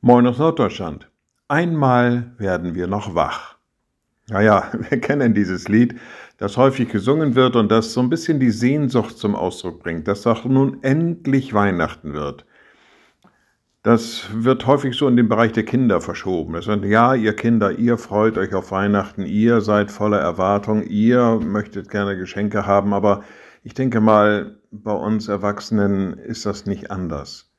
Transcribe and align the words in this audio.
Moin 0.00 0.26
aus 0.26 0.38
Norddeutschland. 0.38 1.08
Einmal 1.48 2.32
werden 2.38 2.74
wir 2.74 2.86
noch 2.86 3.14
wach. 3.14 3.56
Naja, 4.28 4.70
wir 4.90 5.00
kennen 5.00 5.34
dieses 5.34 5.68
Lied, 5.68 5.94
das 6.38 6.56
häufig 6.56 6.88
gesungen 6.88 7.34
wird 7.34 7.56
und 7.56 7.70
das 7.70 7.92
so 7.92 8.00
ein 8.00 8.10
bisschen 8.10 8.40
die 8.40 8.50
Sehnsucht 8.50 9.18
zum 9.18 9.34
Ausdruck 9.34 9.82
bringt, 9.82 10.08
dass 10.08 10.22
doch 10.22 10.44
nun 10.44 10.82
endlich 10.82 11.54
Weihnachten 11.54 12.14
wird. 12.14 12.46
Das 13.82 14.28
wird 14.32 14.66
häufig 14.66 14.96
so 14.96 15.06
in 15.06 15.16
den 15.16 15.28
Bereich 15.28 15.52
der 15.52 15.64
Kinder 15.64 16.00
verschoben. 16.00 16.54
Es 16.54 16.66
wird, 16.66 16.86
ja, 16.86 17.14
ihr 17.14 17.36
Kinder, 17.36 17.72
ihr 17.72 17.98
freut 17.98 18.38
euch 18.38 18.54
auf 18.54 18.70
Weihnachten, 18.70 19.26
ihr 19.26 19.60
seid 19.60 19.90
voller 19.90 20.20
Erwartung, 20.20 20.84
ihr 20.84 21.38
möchtet 21.44 21.90
gerne 21.90 22.16
Geschenke 22.16 22.66
haben, 22.66 22.94
aber 22.94 23.22
ich 23.62 23.74
denke 23.74 24.00
mal, 24.00 24.56
bei 24.70 24.92
uns 24.92 25.28
Erwachsenen 25.28 26.14
ist 26.14 26.46
das 26.46 26.64
nicht 26.64 26.90
anders. 26.90 27.53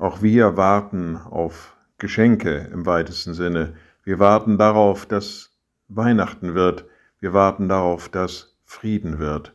Auch 0.00 0.22
wir 0.22 0.56
warten 0.56 1.18
auf 1.18 1.76
Geschenke 1.98 2.70
im 2.72 2.86
weitesten 2.86 3.34
Sinne. 3.34 3.74
Wir 4.02 4.18
warten 4.18 4.56
darauf, 4.56 5.04
dass 5.04 5.50
Weihnachten 5.88 6.54
wird. 6.54 6.86
Wir 7.18 7.34
warten 7.34 7.68
darauf, 7.68 8.08
dass 8.08 8.56
Frieden 8.64 9.18
wird. 9.18 9.54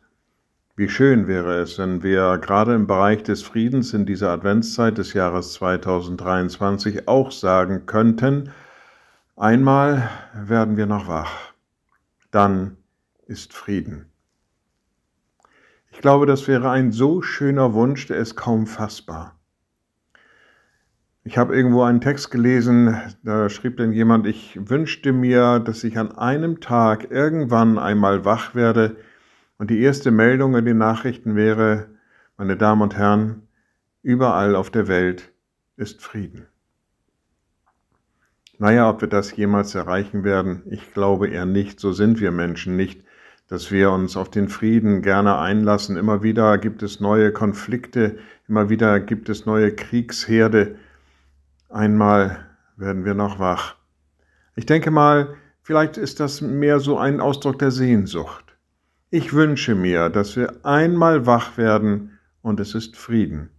Wie 0.75 0.87
schön 0.87 1.27
wäre 1.27 1.55
es, 1.61 1.79
wenn 1.79 2.03
wir 2.03 2.37
gerade 2.37 2.75
im 2.75 2.85
Bereich 2.85 3.23
des 3.23 3.41
Friedens 3.41 3.95
in 3.95 4.05
dieser 4.05 4.29
Adventszeit 4.29 4.99
des 4.99 5.13
Jahres 5.13 5.53
2023 5.53 7.07
auch 7.07 7.31
sagen 7.31 7.87
könnten, 7.87 8.51
einmal 9.35 10.11
werden 10.35 10.77
wir 10.77 10.85
noch 10.85 11.07
wach, 11.07 11.53
dann 12.29 12.77
ist 13.25 13.51
Frieden. 13.51 14.11
Ich 15.91 16.01
glaube, 16.01 16.27
das 16.27 16.47
wäre 16.47 16.69
ein 16.69 16.91
so 16.91 17.23
schöner 17.23 17.73
Wunsch, 17.73 18.05
der 18.05 18.17
ist 18.17 18.35
kaum 18.35 18.67
fassbar. 18.67 19.35
Ich 21.27 21.39
habe 21.39 21.55
irgendwo 21.55 21.81
einen 21.81 22.01
Text 22.01 22.29
gelesen, 22.29 23.01
da 23.23 23.49
schrieb 23.49 23.77
dann 23.77 23.91
jemand, 23.91 24.27
ich 24.27 24.59
wünschte 24.69 25.11
mir, 25.11 25.59
dass 25.59 25.83
ich 25.83 25.97
an 25.97 26.11
einem 26.11 26.59
Tag 26.59 27.09
irgendwann 27.09 27.79
einmal 27.79 28.25
wach 28.25 28.53
werde 28.53 28.97
und 29.57 29.71
die 29.71 29.81
erste 29.81 30.11
Meldung 30.11 30.55
in 30.55 30.65
den 30.65 30.77
Nachrichten 30.77 31.35
wäre, 31.35 31.87
meine 32.37 32.57
Damen 32.57 32.83
und 32.83 32.95
Herren, 32.95 33.47
überall 34.03 34.55
auf 34.55 34.69
der 34.69 34.87
Welt 34.87 35.33
ist 35.77 36.03
Frieden. 36.03 36.45
Naja, 38.59 38.87
ob 38.87 39.01
wir 39.01 39.07
das 39.07 39.35
jemals 39.35 39.73
erreichen 39.73 40.23
werden, 40.23 40.61
ich 40.69 40.93
glaube 40.93 41.29
eher 41.29 41.47
nicht, 41.47 41.79
so 41.79 41.91
sind 41.91 42.19
wir 42.19 42.29
Menschen 42.29 42.75
nicht, 42.75 43.03
dass 43.47 43.71
wir 43.71 43.89
uns 43.89 44.15
auf 44.15 44.29
den 44.29 44.47
Frieden 44.47 45.01
gerne 45.01 45.39
einlassen. 45.39 45.97
Immer 45.97 46.21
wieder 46.21 46.59
gibt 46.59 46.83
es 46.83 46.99
neue 46.99 47.31
Konflikte, 47.31 48.19
immer 48.47 48.69
wieder 48.69 48.99
gibt 48.99 49.27
es 49.29 49.47
neue 49.47 49.71
Kriegsherde, 49.71 50.75
Einmal 51.75 52.37
werden 52.77 53.03
wir 53.03 53.15
noch 53.15 53.37
wach. 53.37 53.75
Ich 54.55 54.65
denke 54.65 54.91
mal, 54.91 55.35
vielleicht 55.61 55.97
ist 55.97 56.21
das 56.21 56.39
mehr 56.39 56.79
so 56.79 56.97
ein 56.97 57.19
Ausdruck 57.19 57.59
der 57.59 57.71
Sehnsucht. 57.71 58.55
Ich 59.09 59.33
wünsche 59.33 59.75
mir, 59.75 60.09
dass 60.09 60.37
wir 60.37 60.65
einmal 60.65 61.25
wach 61.25 61.57
werden 61.57 62.17
und 62.41 62.61
es 62.61 62.75
ist 62.75 62.95
Frieden. 62.95 63.49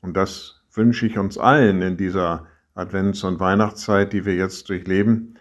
Und 0.00 0.16
das 0.16 0.62
wünsche 0.72 1.04
ich 1.08 1.18
uns 1.18 1.36
allen 1.36 1.82
in 1.82 1.96
dieser 1.96 2.46
Advents- 2.76 3.24
und 3.24 3.40
Weihnachtszeit, 3.40 4.12
die 4.12 4.24
wir 4.24 4.36
jetzt 4.36 4.68
durchleben, 4.68 5.34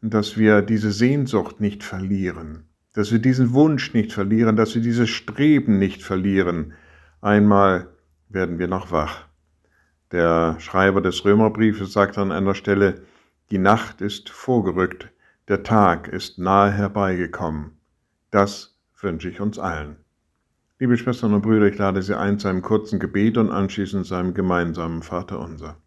dass 0.00 0.38
wir 0.38 0.62
diese 0.62 0.92
Sehnsucht 0.92 1.60
nicht 1.60 1.82
verlieren, 1.82 2.68
dass 2.92 3.10
wir 3.10 3.18
diesen 3.18 3.52
Wunsch 3.52 3.92
nicht 3.94 4.12
verlieren, 4.12 4.54
dass 4.54 4.76
wir 4.76 4.82
dieses 4.82 5.10
Streben 5.10 5.80
nicht 5.80 6.04
verlieren. 6.04 6.74
Einmal 7.20 7.88
werden 8.28 8.60
wir 8.60 8.68
noch 8.68 8.92
wach. 8.92 9.26
Der 10.14 10.60
Schreiber 10.60 11.00
des 11.00 11.24
Römerbriefes 11.24 11.92
sagt 11.92 12.18
an 12.18 12.30
einer 12.30 12.54
Stelle, 12.54 13.02
die 13.50 13.58
Nacht 13.58 14.00
ist 14.00 14.30
vorgerückt, 14.30 15.10
der 15.48 15.64
Tag 15.64 16.06
ist 16.06 16.38
nahe 16.38 16.70
herbeigekommen. 16.70 17.72
Das 18.30 18.78
wünsche 19.00 19.28
ich 19.28 19.40
uns 19.40 19.58
allen. 19.58 19.96
Liebe 20.78 20.96
Schwestern 20.96 21.34
und 21.34 21.42
Brüder, 21.42 21.66
ich 21.66 21.78
lade 21.78 22.00
Sie 22.00 22.16
ein 22.16 22.38
zu 22.38 22.46
einem 22.46 22.62
kurzen 22.62 23.00
Gebet 23.00 23.36
und 23.36 23.50
anschließend 23.50 24.06
zu 24.06 24.14
einem 24.14 24.34
gemeinsamen 24.34 25.02
Vater 25.02 25.40
unser. 25.40 25.78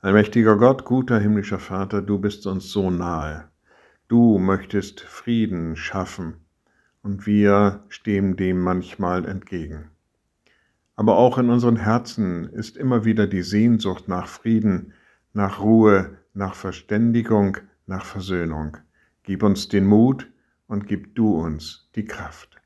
Allmächtiger 0.00 0.56
Gott, 0.56 0.84
guter 0.84 1.18
himmlischer 1.18 1.58
Vater, 1.58 2.02
du 2.02 2.20
bist 2.20 2.46
uns 2.46 2.70
so 2.70 2.88
nahe. 2.88 3.48
Du 4.06 4.38
möchtest 4.38 5.00
Frieden 5.00 5.74
schaffen 5.74 6.34
und 7.02 7.26
wir 7.26 7.82
stehen 7.88 8.36
dem 8.36 8.60
manchmal 8.60 9.24
entgegen. 9.24 9.90
Aber 11.00 11.16
auch 11.16 11.38
in 11.38 11.48
unseren 11.48 11.76
Herzen 11.76 12.44
ist 12.50 12.76
immer 12.76 13.06
wieder 13.06 13.26
die 13.26 13.40
Sehnsucht 13.40 14.06
nach 14.06 14.28
Frieden, 14.28 14.92
nach 15.32 15.62
Ruhe, 15.62 16.18
nach 16.34 16.54
Verständigung, 16.54 17.56
nach 17.86 18.04
Versöhnung. 18.04 18.76
Gib 19.22 19.42
uns 19.42 19.68
den 19.68 19.86
Mut 19.86 20.30
und 20.66 20.86
gib 20.86 21.14
du 21.14 21.40
uns 21.40 21.88
die 21.94 22.04
Kraft. 22.04 22.60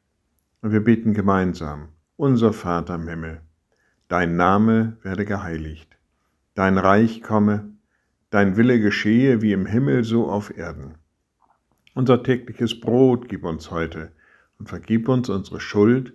Und 0.63 0.73
wir 0.73 0.83
beten 0.83 1.15
gemeinsam, 1.15 1.91
unser 2.17 2.53
Vater 2.53 2.97
im 2.97 3.07
Himmel, 3.07 3.41
dein 4.09 4.35
Name 4.35 4.97
werde 5.03 5.25
geheiligt, 5.27 5.97
dein 6.57 6.77
Reich 6.77 7.23
komme, 7.23 7.77
dein 8.31 8.57
Wille 8.57 8.81
geschehe 8.81 9.43
wie 9.43 9.53
im 9.53 9.65
Himmel 9.65 10.03
so 10.03 10.29
auf 10.29 10.59
Erden. 10.59 10.97
Unser 11.95 12.25
tägliches 12.25 12.81
Brot 12.81 13.29
gib 13.29 13.45
uns 13.45 13.71
heute 13.71 14.11
und 14.59 14.69
vergib 14.69 15.09
uns 15.09 15.29
unsere 15.29 15.61
Schuld, 15.61 16.15